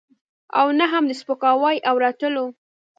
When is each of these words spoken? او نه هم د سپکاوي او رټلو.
او 0.59 0.65
نه 0.79 0.85
هم 0.91 1.03
د 1.07 1.11
سپکاوي 1.21 1.77
او 1.89 1.95
رټلو. 2.03 2.45